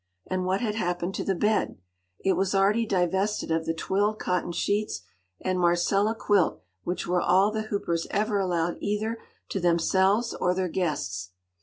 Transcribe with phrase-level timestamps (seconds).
[0.25, 1.77] And what had happened to the bed?
[2.25, 5.01] It was already divested of the twilled cotton sheets
[5.39, 9.19] and marcella quilt which were all the Hoopers ever allowed either
[9.49, 11.29] to themselves or their guests.